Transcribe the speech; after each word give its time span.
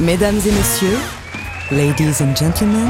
Mesdames 0.00 0.40
et 0.46 0.50
messieurs, 0.50 0.98
ladies 1.70 2.20
and 2.20 2.34
gentlemen, 2.36 2.88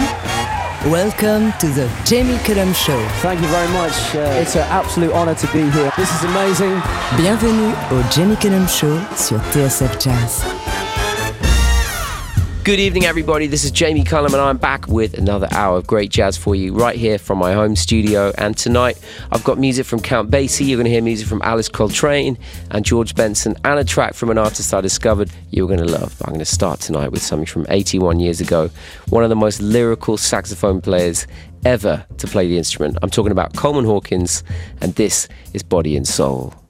welcome 0.91 1.53
to 1.61 1.67
the 1.69 1.87
Jamie 2.05 2.39
Cullum 2.45 2.73
Show. 2.73 2.99
Thank 3.21 3.41
you 3.41 3.49
very 3.49 3.69
much. 3.73 3.93
Uh, 4.15 4.41
it's 4.41 4.57
an 4.57 4.67
absolute 4.71 5.13
honor 5.13 5.35
to 5.35 5.47
be 5.53 5.71
here. 5.71 5.91
This 5.97 6.11
is 6.15 6.25
amazing. 6.25 6.81
Bienvenue 7.17 7.73
au 7.93 8.03
Jamie 8.11 8.37
Cullum 8.37 8.67
Show 8.69 8.99
sur 9.17 9.39
TSF 9.53 9.99
Jazz. 10.01 10.64
Good 12.65 12.81
evening, 12.81 13.05
everybody. 13.05 13.47
This 13.47 13.63
is 13.63 13.71
Jamie 13.71 14.05
Cullum, 14.05 14.33
and 14.33 14.41
I'm 14.41 14.57
back 14.57 14.89
with 14.89 15.19
another 15.19 15.47
hour 15.51 15.77
of 15.77 15.87
great 15.87 16.11
jazz 16.11 16.39
for 16.39 16.55
you 16.55 16.73
right 16.73 16.97
here 16.97 17.19
from 17.19 17.37
my 17.37 17.53
home 17.53 17.77
studio. 17.77 18.33
And 18.39 18.57
tonight, 18.57 18.99
I've 19.31 19.45
got 19.45 19.59
music 19.59 19.85
from 19.85 20.01
Count 20.01 20.31
Basie. 20.31 20.67
You're 20.67 20.79
going 20.79 20.87
to 20.87 20.91
hear 20.91 21.03
music 21.03 21.29
from 21.29 21.43
Alice 21.43 21.69
Coltrane 21.69 22.39
and 22.71 22.83
George 22.83 23.15
Benson, 23.15 23.55
and 23.65 23.79
a 23.79 23.85
track 23.85 24.15
from 24.15 24.31
an 24.31 24.39
artist 24.39 24.73
I 24.73 24.81
discovered 24.81 25.31
you're 25.51 25.67
going 25.69 25.81
to 25.81 25.85
love. 25.85 26.17
I'm 26.23 26.31
going 26.31 26.39
to 26.39 26.47
start 26.47 26.81
tonight 26.81 27.13
with 27.13 27.21
something 27.21 27.45
from 27.45 27.67
81 27.69 28.19
years 28.19 28.41
ago. 28.41 28.71
One 29.11 29.25
of 29.25 29.29
the 29.29 29.37
most 29.37 29.61
lyrical 29.61 30.17
saxophone 30.17 30.81
players 30.81 31.27
ever 31.67 32.07
to 32.17 32.27
play 32.27 32.49
the 32.49 32.57
instrument. 32.57 32.97
I'm 33.03 33.11
talking 33.11 33.33
about 33.33 33.55
Coleman 33.55 33.85
Hawkins, 33.85 34.43
and 34.81 34.95
this 34.95 35.29
is 35.53 35.63
Body 35.63 35.99
and 35.99 36.09
Soul. 36.09 36.64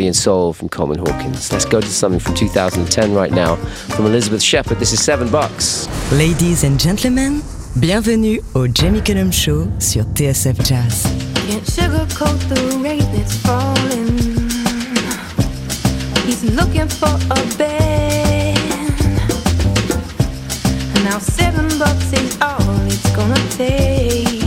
Body 0.00 0.06
and 0.06 0.16
Soul 0.16 0.54
from 0.54 0.70
Coleman 0.70 0.98
Hawkins. 0.98 1.52
Let's 1.52 1.66
go 1.66 1.78
to 1.78 1.86
something 1.86 2.20
from 2.20 2.34
2010 2.34 3.12
right 3.12 3.30
now 3.30 3.56
from 3.96 4.06
Elizabeth 4.06 4.42
Shepherd. 4.42 4.78
This 4.78 4.94
is 4.94 5.04
Seven 5.04 5.28
Bucks. 5.30 5.88
Ladies 6.10 6.64
and 6.64 6.80
gentlemen, 6.80 7.42
bienvenue 7.78 8.40
au 8.54 8.66
Jamie 8.66 9.02
Cullum 9.02 9.30
Show 9.30 9.68
sur 9.78 10.04
TSF 10.14 10.56
Jazz. 10.64 11.04
Can't 11.46 11.66
sugarcoat 11.66 12.38
the 12.48 12.78
rain 12.82 13.04
that's 13.12 13.36
falling. 13.44 14.16
He's 16.24 16.44
looking 16.44 16.88
for 16.88 17.18
a 17.30 17.58
bed. 17.58 18.56
Now 21.04 21.18
seven 21.18 21.68
bucks 21.78 22.10
is 22.14 22.38
all 22.40 22.86
it's 22.86 23.14
gonna 23.14 23.36
take, 23.50 24.39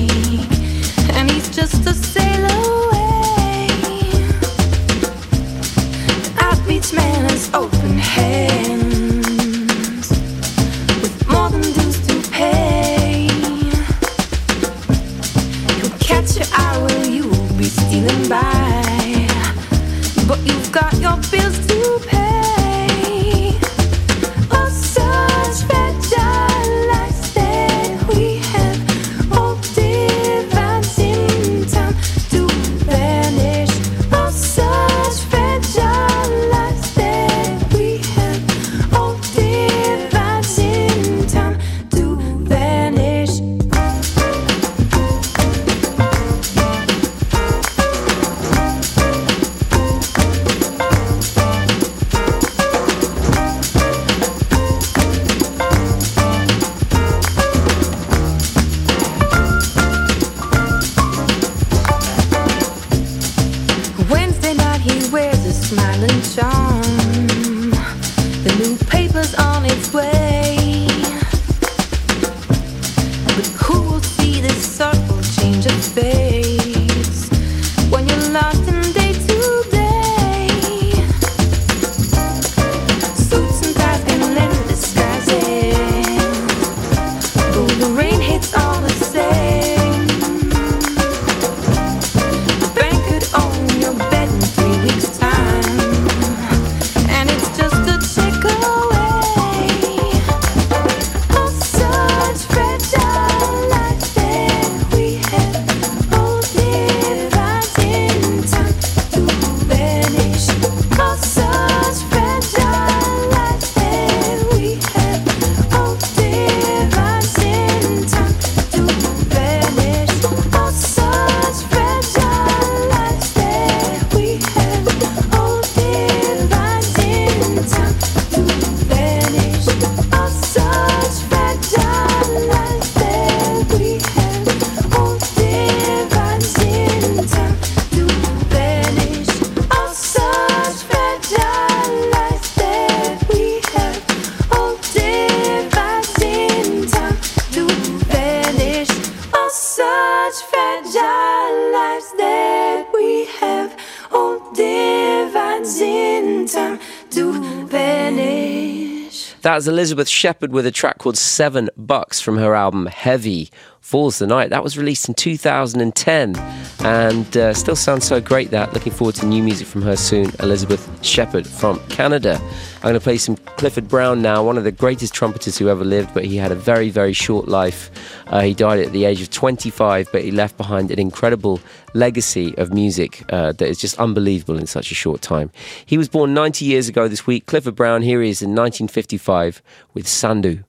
Elizabeth 159.83 160.07
Shepherd 160.07 160.53
with 160.53 160.65
a 160.65 160.71
track 160.71 160.99
called 160.99 161.17
Seven 161.17 161.69
Bucks 161.75 162.21
from 162.21 162.37
her 162.37 162.55
album 162.55 162.85
Heavy 162.85 163.49
Falls 163.81 164.17
the 164.17 164.25
Night. 164.25 164.49
That 164.49 164.63
was 164.63 164.77
released 164.77 165.09
in 165.09 165.13
2010 165.13 166.37
and 166.85 167.37
uh, 167.37 167.53
still 167.53 167.75
sounds 167.75 168.07
so 168.07 168.21
great 168.21 168.49
that. 168.51 168.73
Looking 168.73 168.93
forward 168.93 169.15
to 169.15 169.25
new 169.25 169.43
music 169.43 169.67
from 169.67 169.81
her 169.81 169.97
soon. 169.97 170.31
Elizabeth 170.39 170.89
Shepherd 171.03 171.45
from 171.45 171.85
Canada. 171.89 172.39
I'm 172.83 172.89
going 172.89 172.95
to 172.95 172.99
play 172.99 173.17
some 173.17 173.37
Clifford 173.37 173.87
Brown 173.87 174.21
now, 174.21 174.43
one 174.43 174.57
of 174.57 174.65
the 174.65 174.71
greatest 174.71 175.13
trumpeters 175.13 175.57
who 175.57 175.69
ever 175.69 175.85
lived, 175.85 176.13
but 176.13 176.25
he 176.25 176.35
had 176.35 176.51
a 176.51 176.55
very, 176.55 176.89
very 176.89 177.13
short 177.13 177.47
life. 177.47 177.89
Uh, 178.27 178.41
he 178.41 178.53
died 178.53 178.81
at 178.81 178.91
the 178.91 179.05
age 179.05 179.21
of 179.21 179.29
25, 179.29 180.09
but 180.11 180.21
he 180.21 180.31
left 180.31 180.57
behind 180.57 180.91
an 180.91 180.99
incredible 180.99 181.61
legacy 181.93 182.53
of 182.57 182.73
music 182.73 183.23
uh, 183.31 183.53
that 183.53 183.69
is 183.69 183.77
just 183.77 183.97
unbelievable 183.99 184.59
in 184.59 184.67
such 184.67 184.91
a 184.91 184.95
short 184.95 185.21
time. 185.21 185.49
He 185.85 185.97
was 185.97 186.09
born 186.09 186.33
90 186.33 186.65
years 186.65 186.89
ago 186.89 187.07
this 187.07 187.25
week. 187.25 187.45
Clifford 187.45 187.75
Brown, 187.77 188.01
here 188.01 188.21
he 188.21 188.29
is 188.29 188.41
in 188.41 188.49
1955 188.49 189.61
with 189.93 190.05
Sandu. 190.05 190.63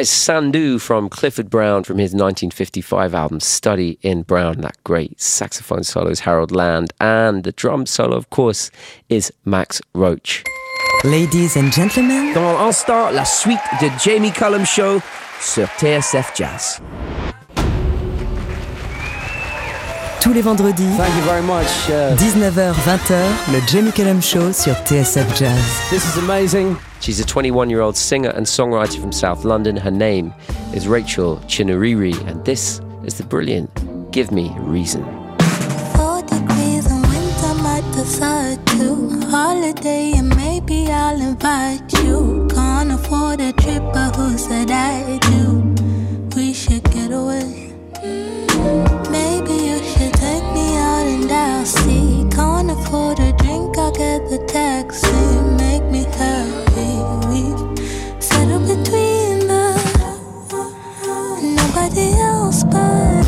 That 0.00 0.04
is 0.04 0.08
Sandu 0.12 0.78
from 0.78 1.10
Clifford 1.10 1.50
Brown 1.50 1.84
from 1.84 1.98
his 1.98 2.12
1955 2.12 3.14
album 3.14 3.38
Study 3.38 3.98
in 4.00 4.22
Brown. 4.22 4.62
That 4.62 4.82
great 4.82 5.20
saxophone 5.20 5.84
solo 5.84 6.08
is 6.08 6.20
Harold 6.20 6.52
Land, 6.52 6.94
and 7.02 7.44
the 7.44 7.52
drum 7.52 7.84
solo, 7.84 8.16
of 8.16 8.30
course, 8.30 8.70
is 9.10 9.30
Max 9.44 9.82
Roach. 9.92 10.42
Ladies 11.04 11.54
and 11.54 11.70
gentlemen, 11.70 12.32
Dans 12.32 12.58
l'instant, 12.58 13.12
la 13.12 13.24
suite 13.24 13.60
de 13.78 13.90
Jamie 14.02 14.32
Cullum 14.32 14.64
Show 14.64 15.02
sur 15.38 15.66
TSF 15.66 16.34
Jazz. 16.34 16.80
Tous 20.20 20.32
les 20.34 20.42
vendredis, 20.42 20.84
Thank 20.98 21.14
you 21.16 21.22
very 21.22 21.42
much. 21.42 21.66
Uh, 21.88 22.14
19h-20h, 22.16 23.52
le 23.52 23.60
Jamie 23.66 23.90
Cullum 23.92 24.20
Show 24.20 24.52
sur 24.52 24.74
TSF 24.84 25.34
Jazz. 25.34 25.58
this 25.90 26.04
is 26.04 26.18
amazing. 26.18 26.76
She's 27.00 27.20
a 27.20 27.24
21 27.24 27.70
year 27.70 27.80
old 27.80 27.96
singer 27.96 28.30
and 28.36 28.44
songwriter 28.44 29.00
from 29.00 29.12
South 29.12 29.44
London. 29.44 29.76
Her 29.78 29.90
name 29.90 30.32
is 30.74 30.86
Rachel 30.86 31.40
Chinouriri, 31.48 32.14
and 32.28 32.44
this 32.44 32.80
is 33.04 33.14
the 33.14 33.24
brilliant 33.24 33.70
Give 34.12 34.30
Me 34.30 34.52
a 34.58 34.60
Reason. 34.60 35.02
Four 35.96 36.20
degrees 36.22 36.84
in 36.90 37.00
winter, 37.00 37.54
might 37.62 37.90
decide 37.94 38.64
to 38.76 39.08
holiday 39.30 40.12
and 40.18 40.28
maybe 40.36 40.90
I'll 40.92 41.18
invite 41.18 41.90
you. 42.04 42.46
Can't 42.54 42.92
afford 42.92 43.40
a 43.40 43.52
trip, 43.54 43.82
but 43.94 44.14
who 44.16 44.36
said 44.36 44.70
I 44.70 45.16
do? 45.18 45.62
We 46.36 46.52
should 46.52 46.84
get 46.92 47.10
away. 47.10 47.69
I'll 51.32 51.64
see. 51.64 52.26
Can't 52.30 52.70
afford 52.70 53.18
a 53.20 53.32
drink, 53.32 53.78
I'll 53.78 53.92
get 53.92 54.28
the 54.28 54.38
taxi. 54.46 55.10
Make 55.62 55.84
me 55.84 56.04
happy. 56.18 56.92
We've 57.28 58.22
settled 58.22 58.66
between. 58.66 59.20
Nobody 61.42 62.12
else 62.20 62.64
but 62.64 63.19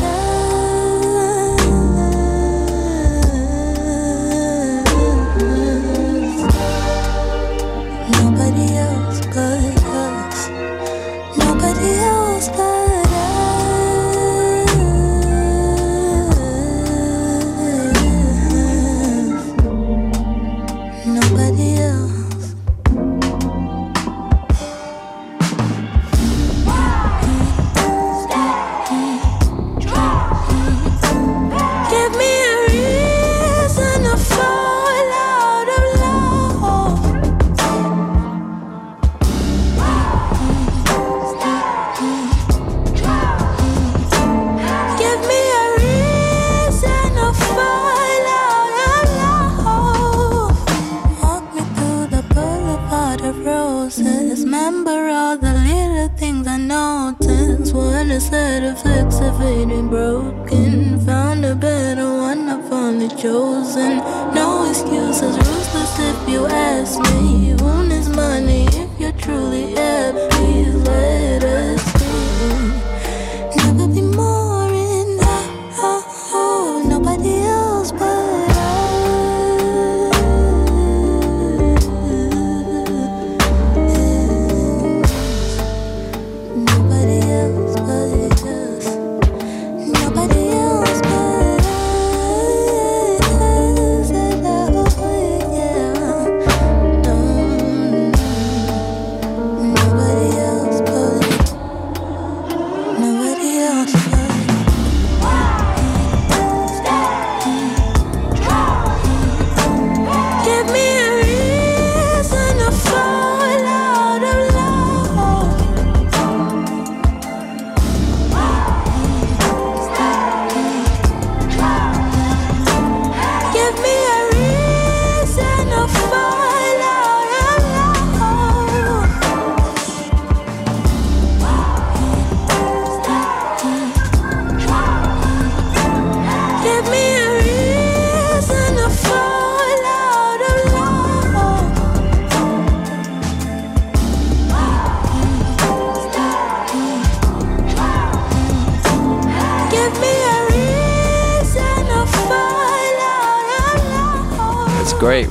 Remember 54.53 55.09
all 55.09 55.35
the 55.35 55.51
little 55.51 56.15
things 56.15 56.45
I 56.45 56.57
noticed. 56.57 57.73
What 57.73 58.05
I 58.05 58.19
said 58.19 58.63
of 58.63 58.77
if 58.85 59.41
it 59.41 59.71
ain't 59.71 59.89
broken. 59.89 60.99
Found 61.07 61.43
a 61.43 61.55
better 61.55 62.05
one, 62.05 62.47
I 62.47 62.61
finally 62.69 63.09
chosen. 63.09 63.97
No 64.35 64.69
excuses, 64.69 65.35
ruthless 65.37 65.97
if 65.97 66.29
you 66.29 66.45
ask 66.45 66.99
me. 67.15 67.55
Wound 67.63 67.91
is 67.91 68.09
money 68.09 68.67
if 68.67 68.99
you're 68.99 69.11
truly 69.13 69.72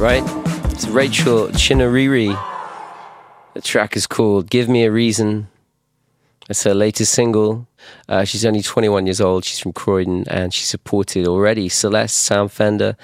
right? 0.03 0.25
It's 0.73 0.89
Rachel 0.89 1.47
Chinouriri. 1.51 2.37
The 3.55 3.61
track 3.61 3.97
is 3.97 4.09
called 4.09 4.51
Give 4.51 4.69
Me 4.69 4.83
a 4.83 4.91
Reason. 4.91 5.47
It's 6.51 6.65
her 6.65 6.75
latest 6.75 7.13
single. 7.13 7.69
Uh, 8.09 8.25
she's 8.25 8.45
only 8.45 8.63
21 8.63 9.07
years 9.07 9.21
old. 9.21 9.45
She's 9.45 9.61
from 9.61 9.73
Croydon 9.73 10.25
and 10.27 10.53
she 10.53 10.65
supported 10.65 11.29
already 11.29 11.69
Celeste, 11.69 12.17
Sam 12.17 12.49
Fender, 12.49 12.97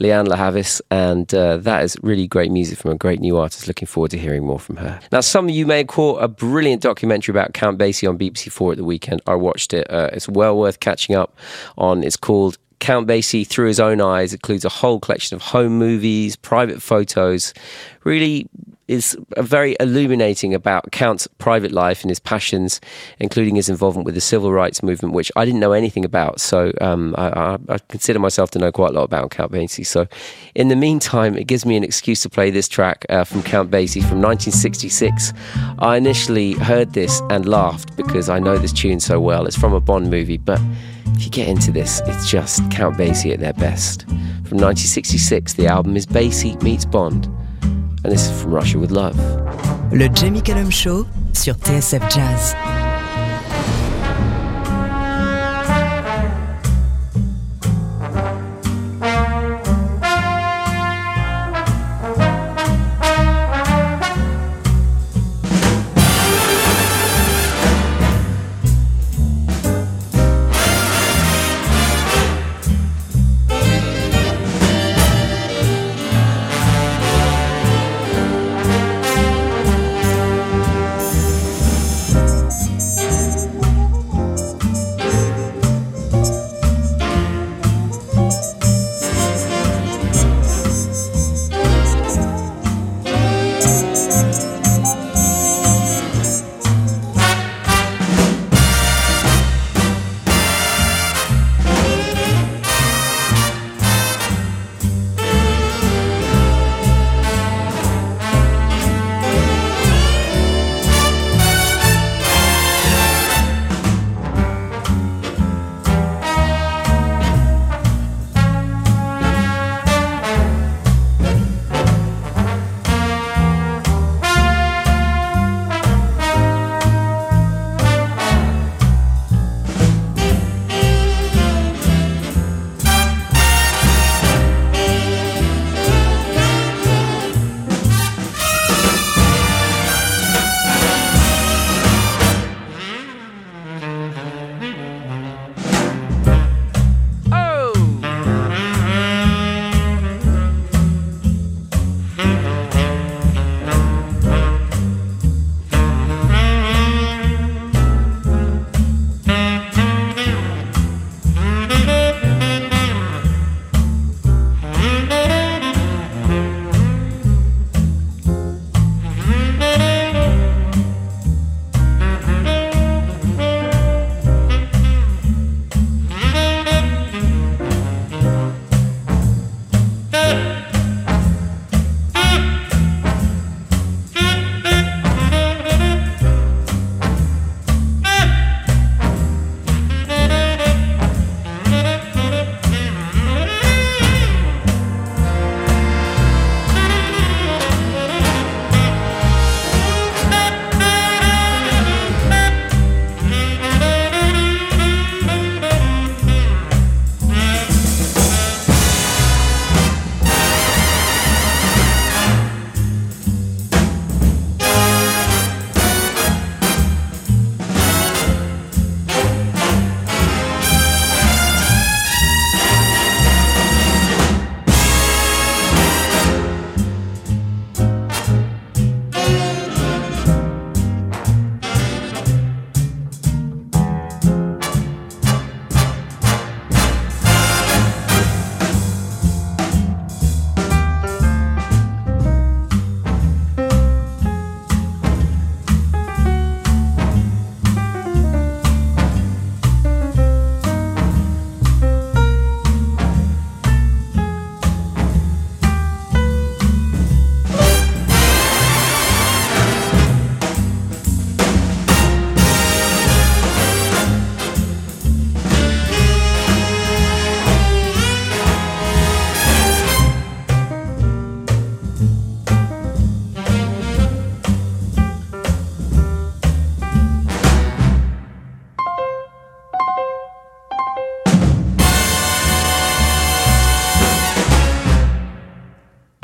Leanne 0.00 0.28
La 0.28 0.36
Havas, 0.36 0.80
and 0.90 1.32
uh, 1.34 1.58
that 1.58 1.84
is 1.84 1.94
really 2.00 2.26
great 2.26 2.50
music 2.50 2.78
from 2.78 2.90
a 2.90 2.96
great 2.96 3.20
new 3.20 3.36
artist. 3.36 3.68
Looking 3.68 3.86
forward 3.86 4.12
to 4.12 4.18
hearing 4.18 4.46
more 4.46 4.58
from 4.58 4.76
her. 4.76 4.98
Now, 5.12 5.20
some 5.20 5.50
of 5.50 5.54
you 5.54 5.66
may 5.66 5.78
have 5.78 5.88
caught 5.88 6.22
a 6.22 6.28
brilliant 6.28 6.80
documentary 6.80 7.34
about 7.34 7.52
Count 7.52 7.78
Basie 7.78 8.08
on 8.08 8.16
BBC 8.16 8.50
Four 8.50 8.72
at 8.72 8.78
the 8.78 8.84
weekend. 8.84 9.20
I 9.26 9.34
watched 9.34 9.74
it. 9.74 9.90
Uh, 9.90 10.08
it's 10.10 10.26
well 10.26 10.56
worth 10.56 10.80
catching 10.80 11.16
up 11.16 11.36
on. 11.76 12.02
It's 12.02 12.16
called 12.16 12.56
Count 12.78 13.06
Basie 13.06 13.46
Through 13.46 13.68
His 13.68 13.80
Own 13.80 14.00
Eyes. 14.00 14.32
Includes 14.32 14.64
a 14.64 14.68
whole 14.68 15.00
collection 15.00 15.34
of 15.34 15.42
home 15.42 15.78
movies, 15.78 16.36
private 16.36 16.82
photos. 16.82 17.54
Really 18.04 18.48
is 18.88 19.16
very 19.38 19.76
illuminating 19.80 20.54
about 20.54 20.90
Count's 20.92 21.26
private 21.38 21.72
life 21.72 22.02
and 22.02 22.10
his 22.10 22.20
passions, 22.20 22.80
including 23.18 23.56
his 23.56 23.68
involvement 23.68 24.06
with 24.06 24.14
the 24.14 24.20
civil 24.20 24.52
rights 24.52 24.82
movement, 24.82 25.14
which 25.14 25.32
I 25.36 25.44
didn't 25.44 25.60
know 25.60 25.72
anything 25.72 26.04
about. 26.04 26.40
So 26.40 26.72
um, 26.80 27.14
I, 27.18 27.28
I, 27.28 27.58
I 27.68 27.78
consider 27.88 28.18
myself 28.18 28.50
to 28.52 28.58
know 28.58 28.70
quite 28.70 28.90
a 28.90 28.92
lot 28.92 29.04
about 29.04 29.30
Count 29.30 29.52
Basie. 29.52 29.86
So 29.86 30.06
in 30.54 30.68
the 30.68 30.76
meantime, 30.76 31.36
it 31.36 31.46
gives 31.46 31.66
me 31.66 31.76
an 31.76 31.84
excuse 31.84 32.20
to 32.22 32.30
play 32.30 32.50
this 32.50 32.68
track 32.68 33.04
uh, 33.08 33.24
from 33.24 33.42
Count 33.42 33.70
Basie 33.70 34.02
from 34.02 34.20
1966. 34.22 35.32
I 35.78 35.96
initially 35.96 36.52
heard 36.54 36.92
this 36.92 37.20
and 37.30 37.48
laughed 37.48 37.96
because 37.96 38.28
I 38.28 38.38
know 38.38 38.56
this 38.58 38.72
tune 38.72 39.00
so 39.00 39.20
well. 39.20 39.46
It's 39.46 39.56
from 39.56 39.72
a 39.72 39.80
Bond 39.80 40.10
movie, 40.10 40.36
but 40.36 40.60
if 41.14 41.24
you 41.24 41.30
get 41.30 41.48
into 41.48 41.72
this, 41.72 42.02
it's 42.06 42.30
just 42.30 42.68
Count 42.70 42.96
Basie 42.96 43.32
at 43.32 43.40
their 43.40 43.54
best. 43.54 44.02
From 44.02 44.58
1966, 44.58 45.54
the 45.54 45.66
album 45.66 45.96
is 45.96 46.06
Basie 46.06 46.60
meets 46.62 46.84
Bond, 46.84 47.28
and 48.04 48.12
this 48.12 48.28
is 48.28 48.42
from 48.42 48.52
Russia 48.54 48.78
with 48.78 48.90
Love. 48.90 49.16
Le 49.92 50.08
Jamie 50.14 50.42
Cullum 50.42 50.70
Show 50.70 51.06
sur 51.32 51.54
TSF 51.54 52.02
Jazz. 52.10 52.85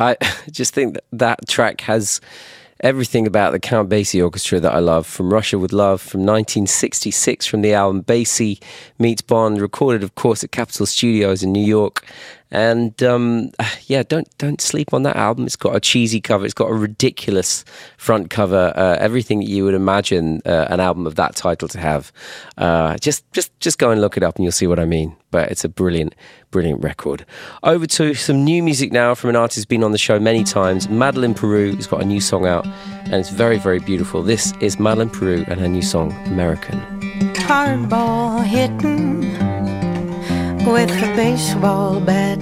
I 0.03 0.17
just 0.51 0.75
think 0.75 0.95
that 0.95 1.05
that 1.13 1.49
track 1.49 1.83
has 1.83 2.21
everything 2.81 3.27
about 3.27 3.53
the 3.53 3.61
Count 3.61 3.89
Basie 3.89 4.23
Orchestra 4.23 4.59
that 4.61 4.75
I 4.75 4.81
love. 4.81 5.07
From 5.07 5.33
Russia 5.33 5.59
with 5.59 5.73
Love, 5.73 6.01
from 6.01 6.21
1966, 6.23 7.47
from 7.47 7.63
the 7.63 7.73
album 7.73 8.03
Basie 8.03 8.61
Meets 8.99 9.23
Bond, 9.23 9.61
recorded, 9.61 10.03
of 10.03 10.15
course, 10.17 10.43
at 10.43 10.51
Capitol 10.51 10.87
Studios 10.87 11.43
in 11.43 11.53
New 11.53 11.65
York. 11.65 12.05
And 12.53 13.03
um, 13.03 13.51
yeah, 13.87 14.03
don't 14.03 14.29
don't 14.37 14.61
sleep 14.61 14.93
on 14.93 15.03
that 15.05 15.17
album. 15.17 15.47
It's 15.47 15.57
got 15.57 15.75
a 15.75 15.81
cheesy 15.81 16.21
cover. 16.21 16.45
It's 16.45 16.55
got 16.55 16.71
a 16.71 16.75
ridiculous 16.75 17.65
front 17.97 18.29
cover. 18.29 18.73
Uh, 18.77 18.97
everything 19.01 19.41
that 19.41 19.49
you 19.49 19.65
would 19.65 19.75
imagine 19.75 20.43
uh, 20.45 20.67
an 20.69 20.79
album 20.79 21.07
of 21.07 21.15
that 21.17 21.35
title 21.35 21.67
to 21.69 21.81
have. 21.81 22.13
Uh, 22.59 22.99
just 22.99 23.25
just 23.33 23.59
just 23.59 23.79
go 23.79 23.91
and 23.91 24.01
look 24.03 24.19
it 24.19 24.23
up, 24.23 24.37
and 24.37 24.45
you'll 24.45 24.53
see 24.53 24.67
what 24.67 24.79
I 24.79 24.85
mean. 24.85 25.17
But 25.31 25.51
it's 25.51 25.65
a 25.65 25.69
brilliant 25.69 26.15
brilliant 26.51 26.85
record. 26.85 27.25
Over 27.63 27.87
to 27.87 28.13
some 28.13 28.45
new 28.45 28.63
music 28.63 28.93
now 28.93 29.15
from 29.15 29.31
an 29.31 29.37
artist 29.37 29.57
who's 29.57 29.65
been 29.65 29.83
on 29.83 29.93
the 29.93 29.99
show 29.99 30.21
many 30.21 30.45
times. 30.45 30.91
Madeleine 30.91 31.35
Peyroux 31.35 31.75
has 31.77 31.87
got 31.87 32.03
a 32.03 32.05
new 32.05 32.21
song 32.21 32.47
out, 32.47 32.67
and 33.05 33.15
it's 33.15 33.31
very 33.31 33.59
very 33.59 33.79
beautiful. 33.79 34.23
This 34.23 34.53
is 34.61 34.79
Madeleine 34.79 35.09
Peyroux 35.09 35.49
and 35.49 35.59
her 35.59 35.69
new 35.69 35.83
song 35.83 36.13
American. 36.27 36.79
hardball 37.49 38.45
hitting 38.45 39.32
with 40.67 40.91
a 40.91 41.13
baseball 41.17 42.01
bat. 42.01 42.39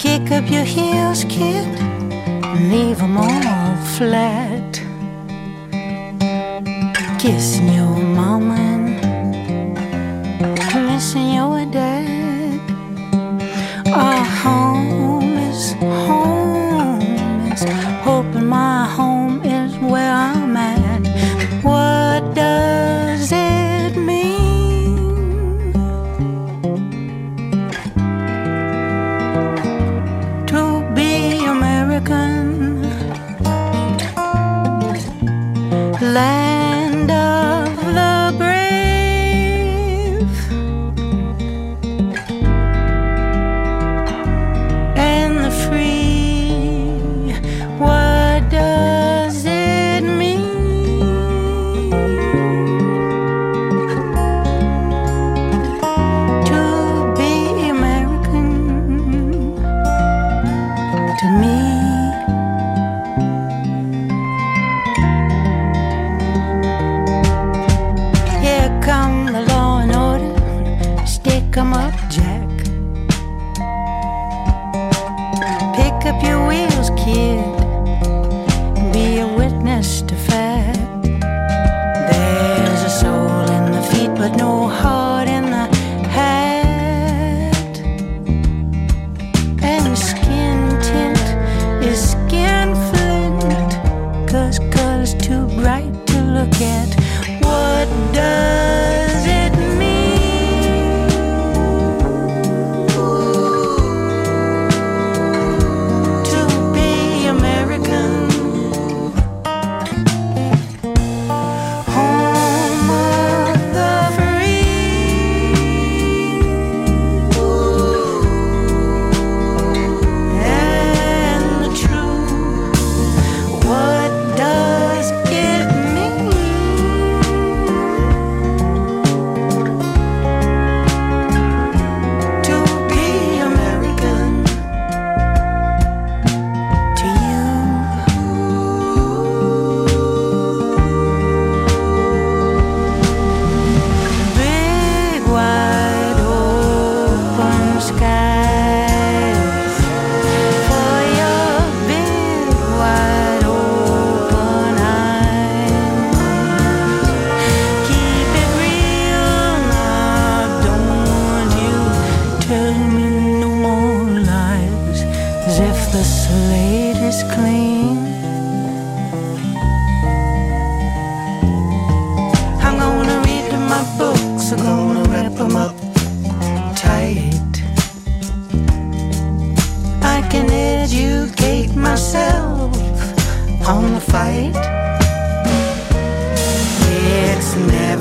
Kick 0.00 0.30
up 0.30 0.50
your 0.50 0.64
heels, 0.64 1.24
kid, 1.28 1.66
and 2.44 2.70
leave 2.70 3.02
'em 3.02 3.16
all 3.16 3.76
flat. 3.96 4.80
Kissing 7.18 7.72
your 7.72 7.96
mama 8.20 8.56
and 10.72 10.86
missing 10.86 11.34
your 11.34 11.64
dad. 11.66 12.60
Our 13.86 14.24
home 14.42 15.36
is 15.48 15.74
home 16.06 16.31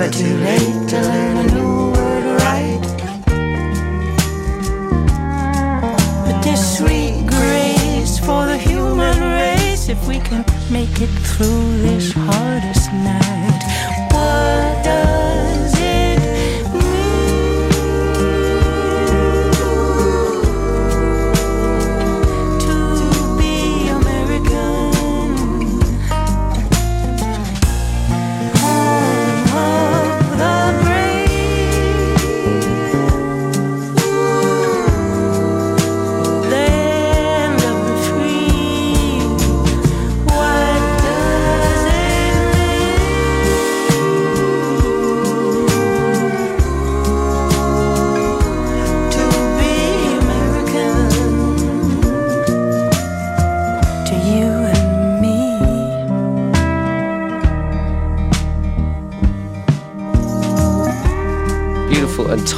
never 0.02 0.14
too 0.14 0.38
late 0.38 0.90
to 0.90 1.00
learn 1.02 1.38
a 1.38 1.54
new 1.54 1.92
word 1.92 2.42
right. 2.42 2.82
But 6.26 6.42
this 6.42 6.78
sweet 6.78 7.28
grace 7.28 8.18
for 8.20 8.46
the 8.46 8.58
human 8.58 9.20
race, 9.20 9.90
if 9.90 10.08
we 10.08 10.20
can 10.20 10.44
make 10.72 11.02
it 11.02 11.10
through 11.30 11.82
this 11.82 12.16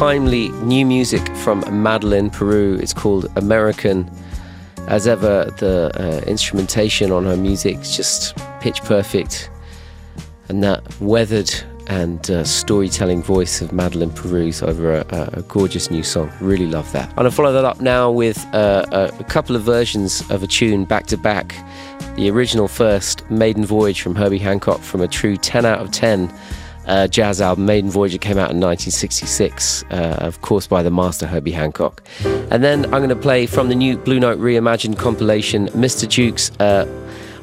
timely 0.04 0.50
new 0.64 0.86
music 0.86 1.26
from 1.38 1.64
Madeleine 1.82 2.30
Peyroux. 2.30 2.78
It's 2.78 2.92
called 2.92 3.26
American. 3.38 4.12
As 4.90 5.08
ever, 5.08 5.46
the 5.60 5.92
uh, 5.98 6.30
instrumentation 6.30 7.10
on 7.10 7.24
her 7.24 7.38
music 7.38 7.78
is 7.78 7.96
just 7.96 8.36
pitch 8.60 8.82
perfect, 8.82 9.50
and 10.50 10.62
that 10.62 10.82
weathered 11.00 11.50
and 11.88 12.30
uh, 12.30 12.44
storytelling 12.44 13.24
voice 13.24 13.62
of 13.62 13.72
Madeleine 13.72 14.10
Peyroux 14.10 14.62
over 14.62 14.96
a, 14.96 15.30
a, 15.38 15.42
gorgeous 15.44 15.90
new 15.90 16.04
song. 16.04 16.30
Really 16.42 16.68
love 16.68 16.92
that. 16.92 17.08
I'm 17.12 17.16
going 17.16 17.30
to 17.30 17.32
follow 17.32 17.54
that 17.54 17.64
up 17.64 17.80
now 17.80 18.12
with 18.12 18.46
uh, 18.54 18.86
a, 18.92 19.04
a, 19.22 19.24
couple 19.24 19.56
of 19.56 19.62
versions 19.62 20.30
of 20.30 20.44
a 20.44 20.48
tune 20.48 20.84
back 20.84 21.06
to 21.08 21.18
back. 21.18 21.56
The 22.18 22.30
original 22.30 22.68
first, 22.68 23.24
Maiden 23.32 23.66
Voyage 23.66 24.02
from 24.02 24.16
Herbie 24.16 24.40
Hancock, 24.40 24.82
from 24.82 25.00
a 25.00 25.08
true 25.08 25.38
10 25.38 25.66
out 25.66 25.80
of 25.80 25.92
10 25.92 26.30
uh, 26.88 27.08
jazz 27.08 27.42
album, 27.42 27.66
Maiden 27.66 27.90
Voyage, 27.90 28.20
came 28.20 28.38
out 28.38 28.52
in 28.52 28.60
1966, 28.60 29.84
uh, 29.90 30.18
of 30.20 30.42
course, 30.42 30.68
by 30.68 30.84
the 30.84 30.92
master 30.92 31.28
Herbie 31.28 31.52
Hancock. 31.52 32.04
And 32.52 32.64
then 32.64 32.86
I'm 32.86 33.00
going 33.00 33.10
to 33.10 33.16
play 33.16 33.46
from 33.46 33.70
the 33.70 33.76
new 33.76 33.98
Blue 33.98 34.20
Note 34.20 34.40
Reimagined 34.40 34.98
compilation, 34.98 35.68
Mr. 35.70 36.08
Jukes', 36.08 36.52
uh, 36.60 36.86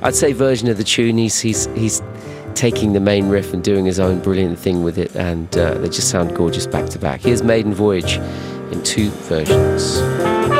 I'd 0.02 0.14
say, 0.14 0.32
version 0.32 0.68
of 0.68 0.76
the 0.76 0.84
tune. 0.84 1.18
He's, 1.18 1.40
he's, 1.40 1.66
he's 1.74 2.02
taking 2.54 2.92
the 2.92 3.00
main 3.00 3.28
riff 3.28 3.52
and 3.52 3.62
doing 3.62 3.84
his 3.84 3.98
own 3.98 4.20
brilliant 4.20 4.58
thing 4.58 4.82
with 4.82 4.98
it, 4.98 5.14
and 5.16 5.56
uh, 5.56 5.74
they 5.74 5.88
just 5.88 6.10
sound 6.10 6.34
gorgeous 6.36 6.66
back 6.66 6.88
to 6.90 6.98
back. 6.98 7.20
Here's 7.20 7.42
Maiden 7.42 7.74
Voyage 7.74 8.16
in 8.70 8.82
two 8.82 9.10
versions. 9.10 10.59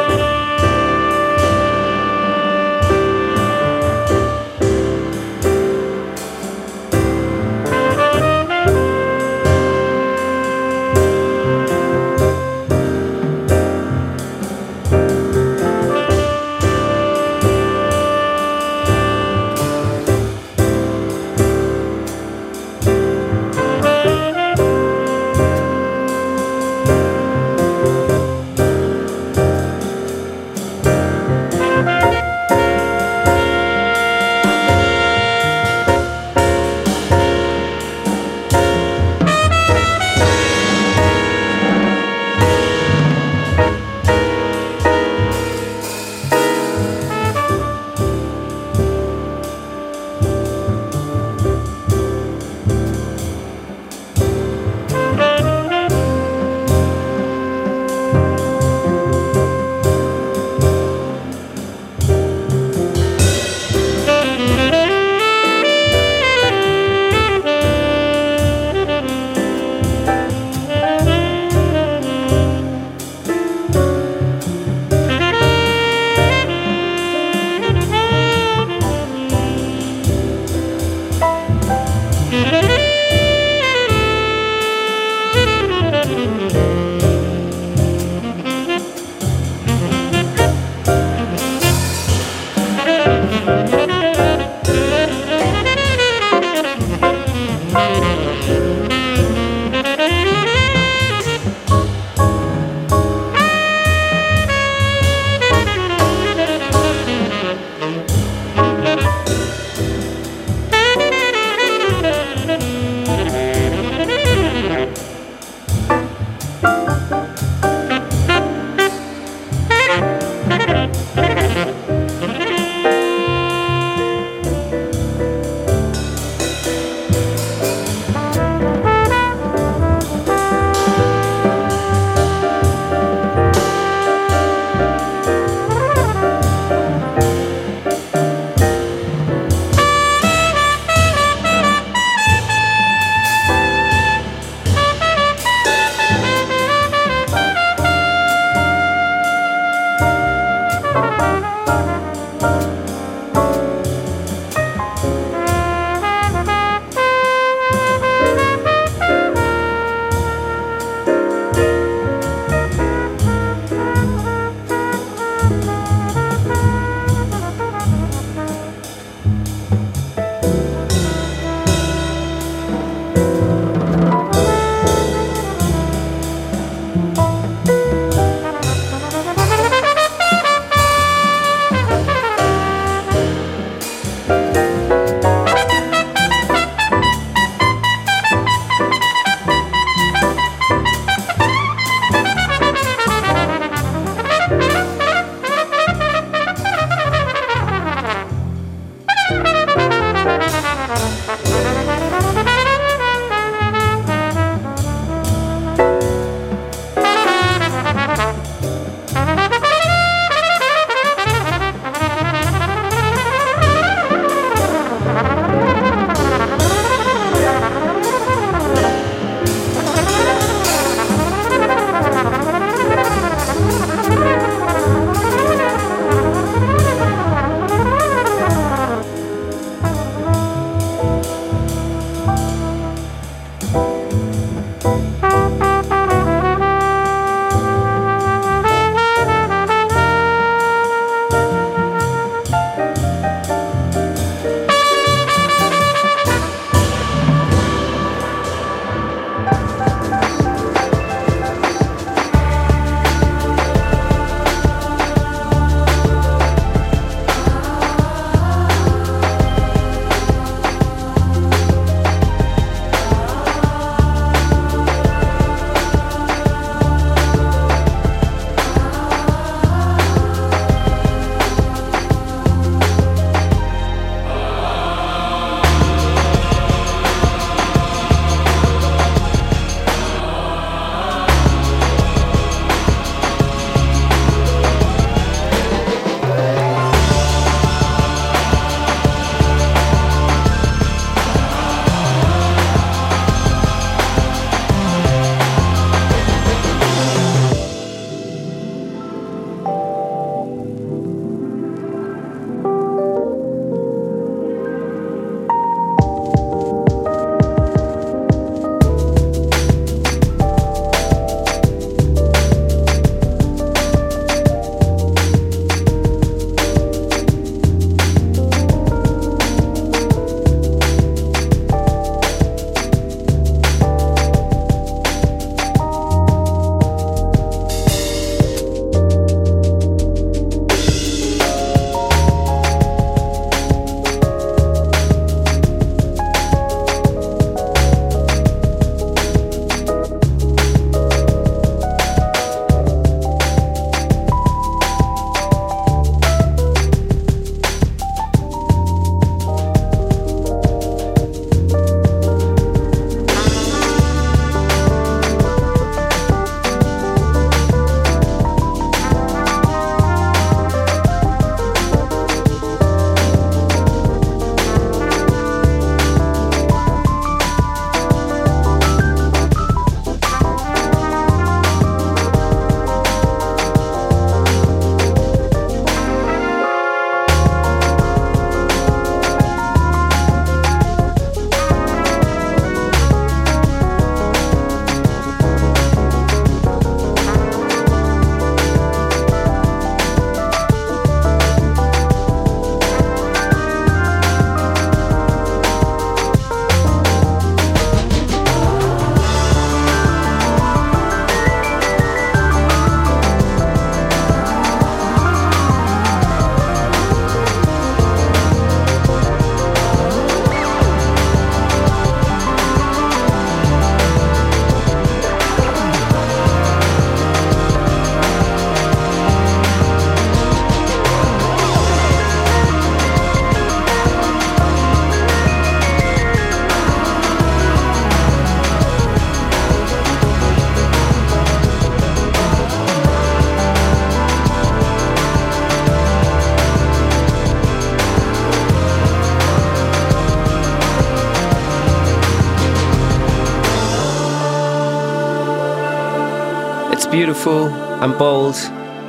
And 447.48 448.16
bold, 448.18 448.55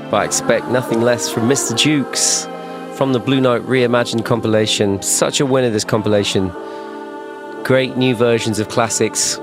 but 0.10 0.17
I 0.17 0.26
expect 0.26 0.67
nothing 0.67 1.02
less 1.02 1.30
from 1.32 1.50
Mr. 1.50 1.76
Jukes 1.78 2.46
from 2.96 3.13
the 3.13 3.20
Blue 3.20 3.41
Note 3.41 3.65
Reimagined 3.65 4.26
compilation. 4.26 5.02
Such 5.02 5.39
a 5.39 5.46
winner, 5.46 5.70
this 5.70 5.84
compilation. 5.84 6.50
Great 7.63 7.98
new 7.98 8.15
versions 8.15 8.60
of 8.60 8.70
classics 8.70 9.36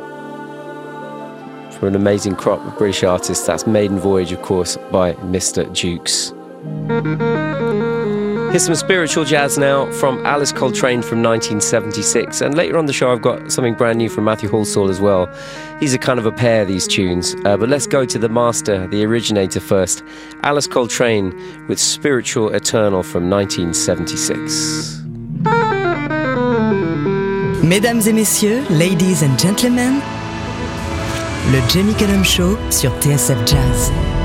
from 1.73 1.89
an 1.89 1.97
amazing 1.97 2.37
crop 2.37 2.65
of 2.67 2.79
British 2.79 3.05
artists. 3.05 3.47
That's 3.47 3.67
Maiden 3.67 3.99
Voyage, 3.99 4.33
of 4.33 4.43
course, 4.43 4.77
by 4.91 5.13
Mr. 5.15 5.71
Jukes. 5.73 6.33
Here's 8.51 8.65
some 8.65 8.75
spiritual 8.75 9.25
jazz 9.25 9.59
now 9.59 9.93
from 9.93 10.25
Alice 10.25 10.53
Coltrane 10.53 11.03
from 11.03 11.23
1976. 11.23 12.41
And 12.41 12.57
later 12.57 12.79
on 12.79 12.87
the 12.87 12.95
show, 12.95 13.13
I've 13.13 13.21
got 13.21 13.53
something 13.53 13.75
brand 13.75 13.99
new 13.99 14.09
from 14.09 14.25
Matthew 14.25 14.49
Halsall 14.49 14.89
as 14.89 15.03
well. 15.03 15.29
These 15.81 15.95
are 15.95 15.99
kind 15.99 16.19
of 16.19 16.25
a 16.25 16.33
pair, 16.33 16.65
these 16.65 16.89
tunes. 16.89 17.37
Uh, 17.45 17.59
but 17.59 17.69
let's 17.69 17.87
go 17.87 18.07
to 18.07 18.19
the 18.19 18.31
master, 18.31 18.87
the 18.87 19.05
originator 19.05 19.61
first. 19.61 20.03
Alice 20.45 20.67
Coltrane 20.67 21.67
with 21.69 21.79
Spiritual 21.79 22.55
Eternal 22.55 23.03
from 23.03 23.29
1976. 23.29 25.03
Mesdames 27.63 28.09
et 28.09 28.15
messieurs, 28.15 28.65
ladies 28.71 29.23
and 29.23 29.39
gentlemen, 29.39 30.01
le 31.53 31.61
Jamie 31.69 31.95
Cullum 31.95 32.25
Show 32.25 32.57
sur 32.71 32.91
TSF 32.99 33.47
Jazz. 33.47 34.18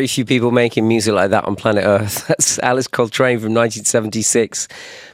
Very 0.00 0.08
few 0.08 0.24
people 0.24 0.50
making 0.50 0.88
music 0.88 1.12
like 1.12 1.28
that 1.28 1.44
on 1.44 1.56
planet 1.56 1.84
Earth. 1.84 2.26
That's 2.28 2.58
Alice 2.60 2.86
Coltrane 2.86 3.36
from 3.36 3.52
1976. 3.52 4.66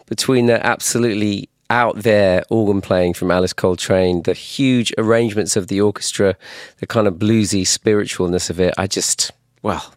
Between 0.07 0.47
the 0.47 0.64
absolutely 0.64 1.49
out 1.70 1.97
there 2.05 2.45
organ 2.51 2.80
playing 2.80 3.14
from 3.14 3.32
Alice 3.32 3.53
Coltrane, 3.53 4.22
the 4.22 4.32
huge 4.32 4.95
arrangements 4.97 5.57
of 5.57 5.66
the 5.66 5.80
orchestra, 5.80 6.37
the 6.78 6.87
kind 6.87 7.09
of 7.09 7.14
bluesy 7.14 7.62
spiritualness 7.62 8.49
of 8.49 8.61
it, 8.61 8.74
I 8.78 8.87
just, 8.87 9.32
well, 9.61 9.93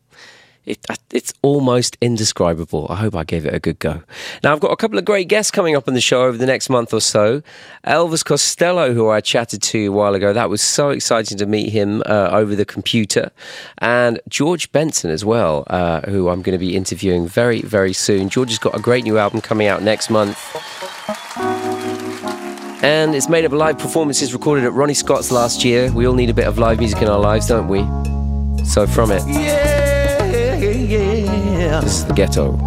it, 0.69 0.85
it's 1.11 1.33
almost 1.41 1.97
indescribable. 1.99 2.85
I 2.89 2.97
hope 2.97 3.15
I 3.15 3.23
gave 3.23 3.45
it 3.45 3.53
a 3.53 3.59
good 3.59 3.79
go. 3.79 4.03
Now, 4.43 4.53
I've 4.53 4.59
got 4.59 4.71
a 4.71 4.75
couple 4.75 4.99
of 4.99 5.05
great 5.05 5.27
guests 5.27 5.49
coming 5.49 5.75
up 5.75 5.87
on 5.87 5.95
the 5.95 6.01
show 6.01 6.21
over 6.23 6.37
the 6.37 6.45
next 6.45 6.69
month 6.69 6.93
or 6.93 7.01
so. 7.01 7.41
Elvis 7.85 8.23
Costello, 8.23 8.93
who 8.93 9.09
I 9.09 9.19
chatted 9.19 9.63
to 9.63 9.87
a 9.87 9.91
while 9.91 10.13
ago, 10.13 10.31
that 10.31 10.49
was 10.49 10.61
so 10.61 10.91
exciting 10.91 11.39
to 11.39 11.47
meet 11.47 11.69
him 11.69 12.03
uh, 12.05 12.29
over 12.31 12.55
the 12.55 12.65
computer. 12.65 13.31
And 13.79 14.19
George 14.29 14.71
Benson 14.71 15.09
as 15.09 15.25
well, 15.25 15.63
uh, 15.67 16.01
who 16.01 16.29
I'm 16.29 16.43
going 16.43 16.53
to 16.53 16.63
be 16.63 16.75
interviewing 16.75 17.27
very, 17.27 17.63
very 17.63 17.93
soon. 17.93 18.29
George 18.29 18.49
has 18.49 18.59
got 18.59 18.77
a 18.77 18.79
great 18.79 19.03
new 19.03 19.17
album 19.17 19.41
coming 19.41 19.65
out 19.65 19.81
next 19.81 20.11
month. 20.11 20.37
And 22.81 23.15
it's 23.15 23.27
made 23.27 23.43
up 23.43 23.51
of 23.51 23.57
live 23.57 23.79
performances 23.79 24.33
recorded 24.33 24.65
at 24.65 24.73
Ronnie 24.73 24.93
Scott's 24.93 25.31
last 25.31 25.65
year. 25.65 25.91
We 25.91 26.05
all 26.05 26.13
need 26.13 26.29
a 26.29 26.33
bit 26.33 26.45
of 26.45 26.59
live 26.59 26.77
music 26.77 27.01
in 27.01 27.07
our 27.07 27.19
lives, 27.19 27.47
don't 27.47 27.67
we? 27.67 27.79
So, 28.65 28.85
from 28.85 29.11
it. 29.11 29.23
Yeah 29.27 29.68
yeah. 31.69 31.81
This 31.81 31.97
is 31.99 32.05
the 32.05 32.13
ghetto. 32.13 32.57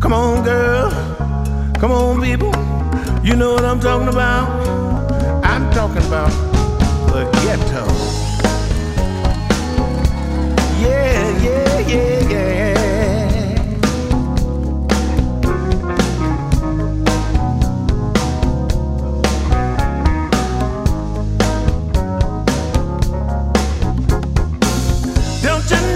Come 0.00 0.12
on, 0.12 0.44
girl. 0.44 0.90
Come 1.80 1.90
on, 1.90 2.22
people. 2.22 2.52
You 3.24 3.34
know 3.34 3.54
what 3.54 3.64
I'm 3.64 3.80
talking 3.80 4.08
about? 4.08 4.46
I'm 5.44 5.68
talking 5.72 6.04
about 6.06 6.30
the 7.10 7.24
ghetto. 7.42 7.84
Yeah, 10.80 11.42
yeah, 11.46 11.78
yeah, 11.92 12.30
yeah. 12.30 12.74
Don't 25.42 25.70
you 25.70 25.95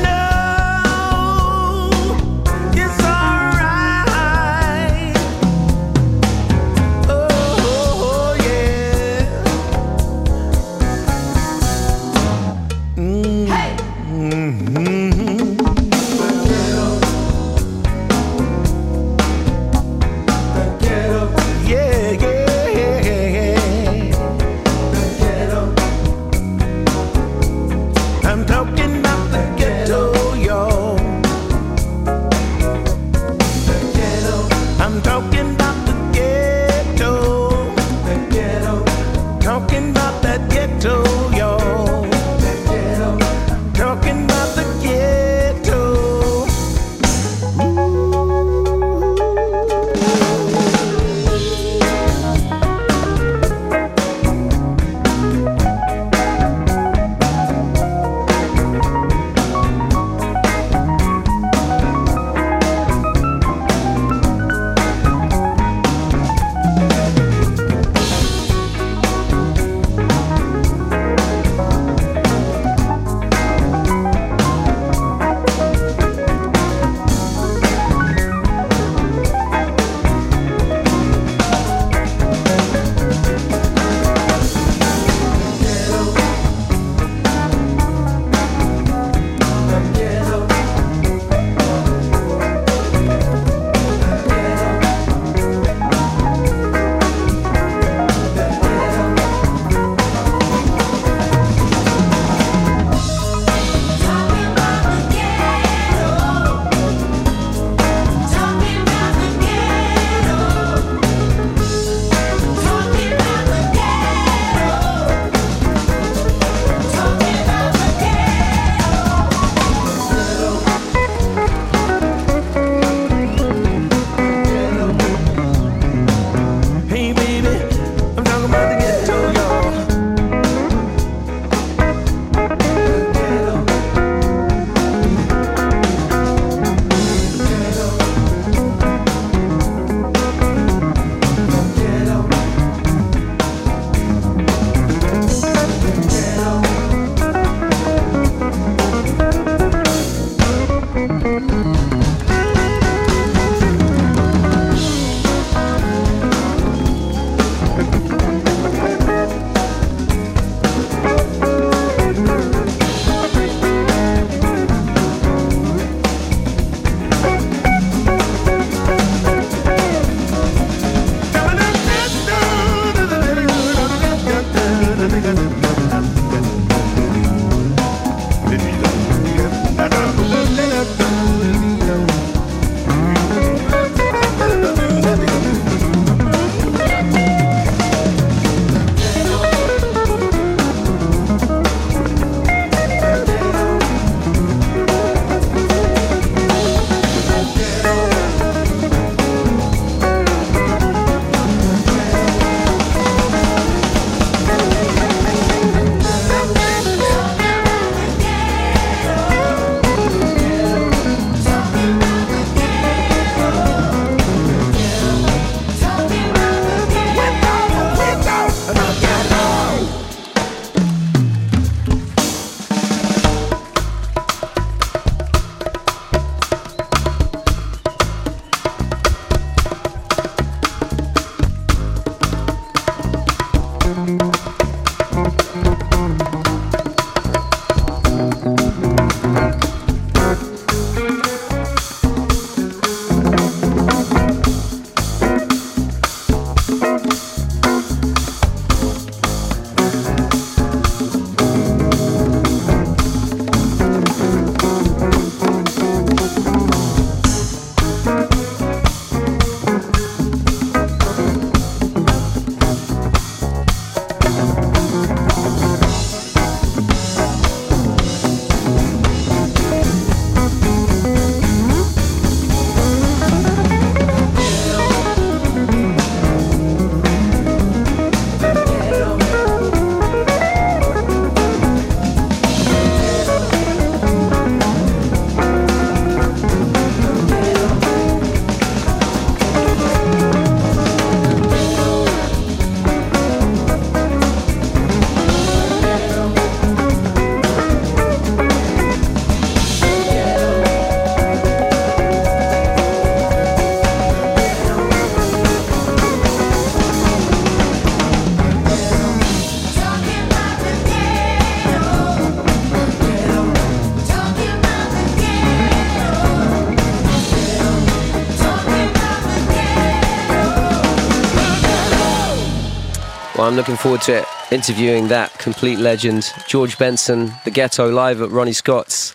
I'm 323.50 323.56
looking 323.56 323.76
forward 323.76 324.02
to 324.02 324.24
interviewing 324.52 325.08
that 325.08 325.36
complete 325.40 325.80
legend, 325.80 326.32
George 326.46 326.78
Benson, 326.78 327.32
The 327.44 327.50
Ghetto, 327.50 327.90
live 327.90 328.22
at 328.22 328.30
Ronnie 328.30 328.52
Scott's 328.52 329.12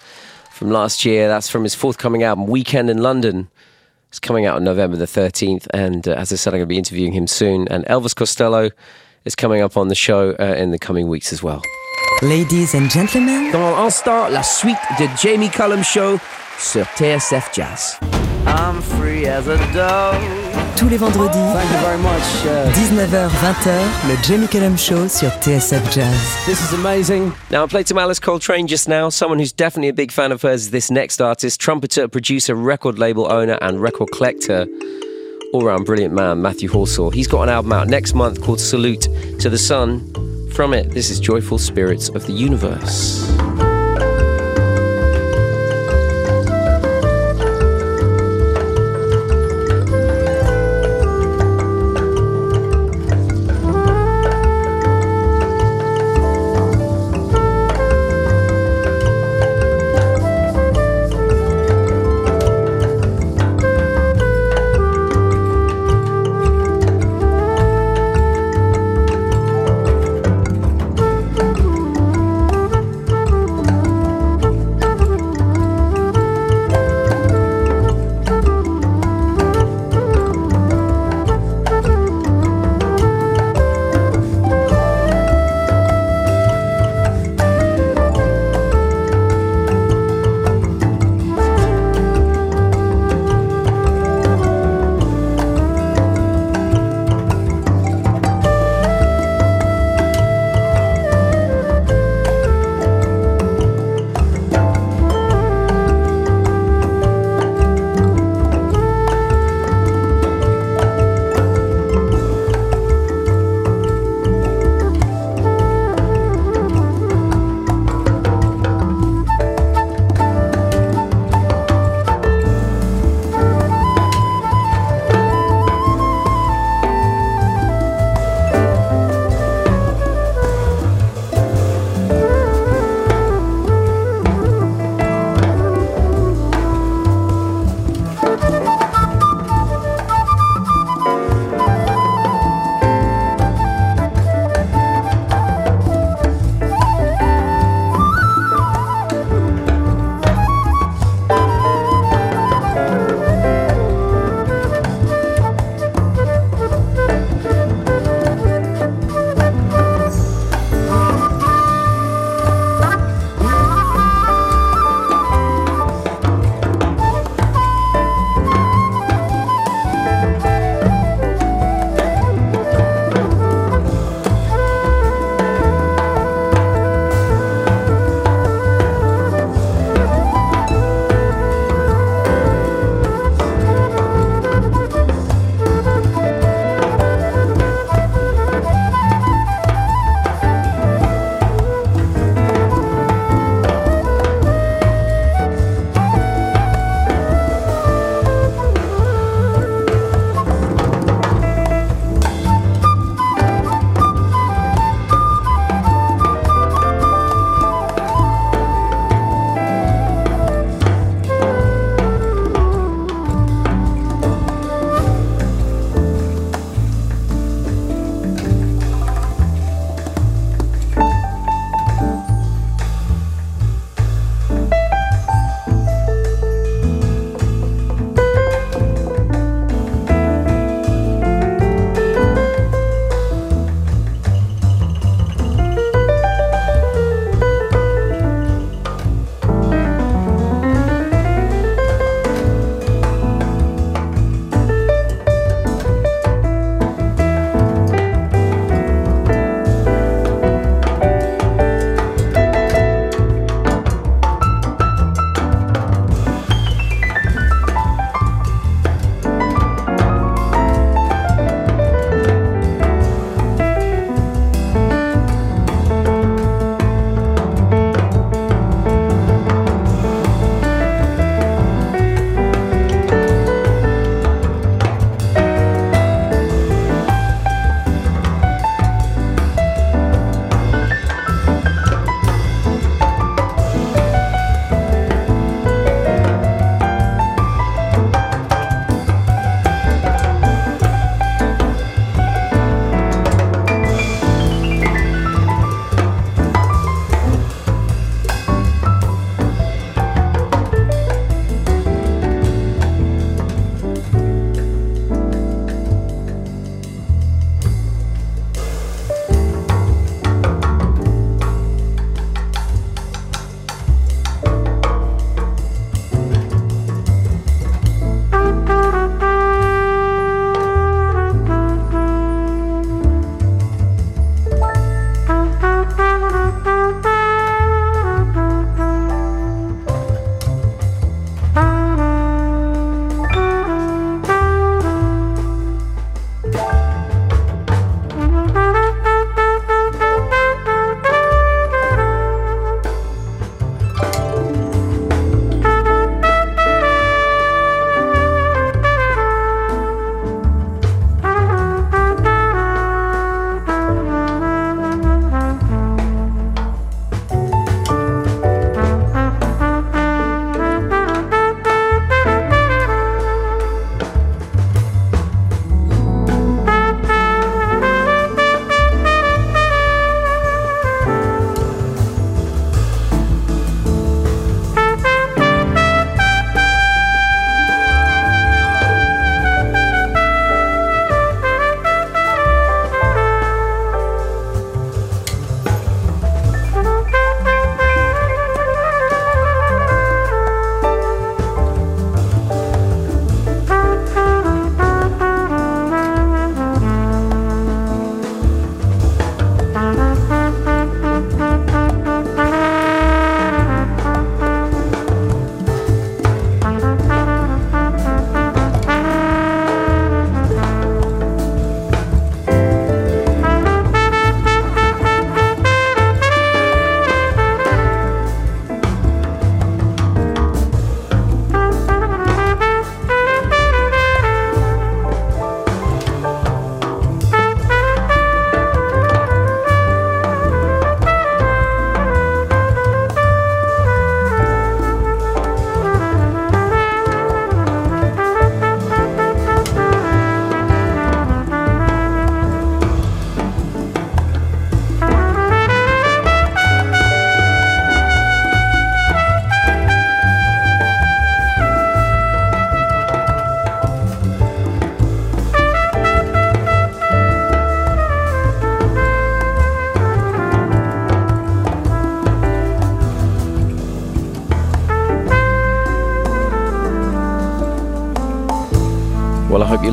from 0.52 0.72
last 0.72 1.06
year. 1.06 1.30
That's 1.30 1.48
from 1.48 1.64
his 1.64 1.74
forthcoming 1.74 2.24
album, 2.24 2.46
Weekend 2.46 2.90
in 2.90 2.98
London. 2.98 3.48
It's 4.10 4.20
coming 4.20 4.46
out 4.46 4.58
on 4.58 4.66
November 4.66 4.98
the 4.98 5.06
13th. 5.06 5.68
And 5.74 6.06
uh, 6.06 6.16
as 6.16 6.34
I 6.34 6.36
said, 6.36 6.54
I'm 6.54 6.58
going 6.58 6.68
to 6.68 6.74
be 6.74 6.78
interviewing 6.78 7.14
him 7.14 7.28
soon. 7.28 7.70
And 7.70 7.86
Elvis 7.86 8.14
Costello 8.14 8.72
is 9.24 9.36
coming 9.36 9.62
up 9.62 9.78
on 9.78 9.88
the 9.88 9.96
show 9.96 10.36
uh, 10.38 10.44
in 10.44 10.72
the 10.72 10.80
coming 10.80 11.08
weeks 11.08 11.32
as 11.32 11.42
well. 11.42 11.62
Ladies 12.22 12.76
and 12.76 12.92
gentlemen, 12.92 13.54
Dans 13.54 13.72
l'instant, 13.72 14.30
la 14.34 14.42
suite 14.42 14.76
de 15.00 15.08
Jamie 15.16 15.50
Cullum 15.50 15.82
Show 15.82 16.20
sur 16.58 16.86
TSF 16.98 17.54
Jazz. 17.54 18.25
I'm 18.46 18.82
free 18.82 19.26
as 19.26 19.48
a 19.48 19.58
dove. 19.74 20.16
tous 20.78 20.90
les 20.90 20.98
vendredis, 20.98 21.32
Thank 21.54 21.72
you 21.72 21.80
very 21.80 21.98
much. 21.98 22.46
Uh, 22.46 22.70
19h-20h, 22.74 24.10
le 24.10 24.16
Jamie 24.24 24.48
Cullum 24.48 24.78
Show 24.78 25.08
sur 25.08 25.30
TSF 25.40 25.90
Jazz. 25.94 26.46
this 26.46 26.62
is 26.62 26.74
amazing. 26.74 27.32
Now, 27.50 27.64
I 27.64 27.68
played 27.68 27.88
some 27.88 27.98
Alice 27.98 28.20
Coltrane 28.20 28.68
just 28.68 28.88
now. 28.90 29.10
Someone 29.10 29.40
who's 29.40 29.54
definitely 29.54 29.90
a 29.90 29.94
big 29.94 30.12
fan 30.12 30.32
of 30.32 30.42
hers 30.42 30.64
is 30.64 30.72
this 30.72 30.92
next 30.92 31.22
artist, 31.22 31.60
trumpeter, 31.62 32.08
producer, 32.10 32.56
record 32.56 33.00
label 33.00 33.32
owner, 33.32 33.58
and 33.62 33.82
record 33.82 34.10
collector. 34.12 34.68
All 35.54 35.64
round 35.64 35.86
brilliant 35.86 36.14
man, 36.14 36.42
Matthew 36.42 36.68
Halsall. 36.70 37.14
He's 37.14 37.28
got 37.28 37.44
an 37.44 37.50
album 37.50 37.72
out 37.72 37.88
next 37.88 38.14
month 38.14 38.42
called 38.42 38.60
Salute 38.60 39.08
to 39.40 39.50
the 39.50 39.58
Sun. 39.58 40.12
From 40.52 40.74
it, 40.74 40.92
this 40.92 41.10
is 41.10 41.20
Joyful 41.20 41.58
Spirits 41.58 42.10
of 42.10 42.26
the 42.28 42.34
Universe. 42.34 43.30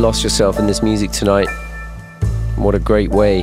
Lost 0.03 0.25
yourself 0.25 0.59
in 0.59 0.67
this 0.67 0.83
music 0.83 1.13
tonight. 1.13 1.49
What 2.57 2.75
a 2.75 2.81
great 2.81 3.11
way 3.11 3.43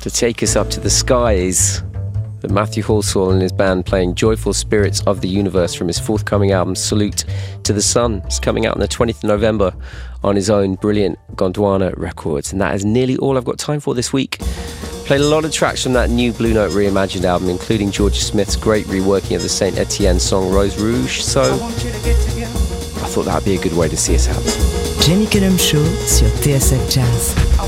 to 0.00 0.10
take 0.10 0.42
us 0.42 0.56
up 0.56 0.70
to 0.70 0.80
the 0.80 0.90
skies. 0.90 1.84
The 2.40 2.48
Matthew 2.48 2.82
Halsall 2.82 3.30
and 3.32 3.40
his 3.40 3.52
band 3.52 3.86
playing 3.86 4.16
Joyful 4.16 4.52
Spirits 4.52 5.00
of 5.06 5.20
the 5.20 5.28
Universe 5.28 5.72
from 5.72 5.86
his 5.86 6.00
forthcoming 6.00 6.50
album 6.50 6.74
Salute 6.74 7.24
to 7.62 7.72
the 7.72 7.80
Sun. 7.80 8.22
It's 8.24 8.40
coming 8.40 8.66
out 8.66 8.74
on 8.74 8.80
the 8.80 8.88
20th 8.88 9.18
of 9.18 9.22
November 9.22 9.72
on 10.24 10.34
his 10.34 10.50
own 10.50 10.74
brilliant 10.74 11.16
Gondwana 11.36 11.96
Records. 11.96 12.50
And 12.50 12.60
that 12.60 12.74
is 12.74 12.84
nearly 12.84 13.16
all 13.18 13.36
I've 13.36 13.44
got 13.44 13.60
time 13.60 13.78
for 13.78 13.94
this 13.94 14.12
week. 14.12 14.38
Played 15.06 15.20
a 15.20 15.28
lot 15.28 15.44
of 15.44 15.52
tracks 15.52 15.84
from 15.84 15.92
that 15.92 16.10
new 16.10 16.32
Blue 16.32 16.54
Note 16.54 16.72
reimagined 16.72 17.22
album, 17.22 17.50
including 17.50 17.92
Jorja 17.92 18.20
Smith's 18.20 18.56
great 18.56 18.86
reworking 18.86 19.36
of 19.36 19.42
the 19.42 19.48
Saint 19.48 19.78
Etienne 19.78 20.18
song 20.18 20.52
Rose 20.52 20.76
Rouge. 20.76 21.20
So 21.20 21.56
thought 23.12 23.26
that 23.26 23.34
would 23.34 23.44
be 23.44 23.56
a 23.56 23.60
good 23.60 23.76
way 23.76 23.88
to 23.88 23.96
see 23.96 24.14
us 24.14 24.26
out. 24.26 24.42
Jamie 25.02 25.26
Cullum 25.26 25.58
Show 25.58 25.84
sur 26.06 26.26
TSF 26.40 26.88
Jazz. 26.88 27.61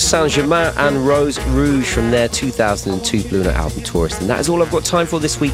Was 0.00 0.08
Saint 0.08 0.30
Germain 0.30 0.72
and 0.76 1.06
Rose 1.06 1.38
Rouge 1.48 1.86
from 1.86 2.10
their 2.10 2.28
2002 2.28 3.28
Blue 3.28 3.42
Note 3.42 3.54
album 3.54 3.82
Tourist. 3.82 4.20
And 4.20 4.30
that 4.30 4.40
is 4.40 4.48
all 4.48 4.62
I've 4.62 4.70
got 4.70 4.84
time 4.84 5.06
for 5.06 5.20
this 5.20 5.40
week. 5.40 5.52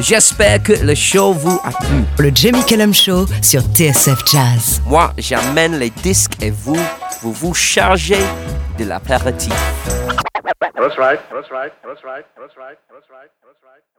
J'espère 0.00 0.62
que 0.62 0.72
le 0.84 0.94
show 0.94 1.32
vous 1.32 1.60
a 1.64 1.70
plu. 1.70 2.04
Le 2.18 2.34
Jamie 2.34 2.64
Cullum 2.66 2.92
Show 2.92 3.26
sur 3.42 3.62
TSF 3.62 4.24
Jazz. 4.26 4.82
Moi, 4.86 5.12
j'amène 5.18 5.78
les 5.78 5.90
disques 5.90 6.42
et 6.42 6.50
vous, 6.50 6.76
vous 7.22 7.32
vous 7.32 7.54
chargez 7.54 8.18
de 8.78 8.84
l'apéritif. 8.84 9.52
That's 10.60 10.98
right. 10.98 11.20
That's 11.30 11.50
right. 11.50 11.72
That's 11.84 12.02
right. 12.04 12.24
That's 12.36 12.56
right. 12.56 12.76
That's 12.90 13.08
right. 13.08 13.30
That's 13.42 13.62
right. 13.62 13.93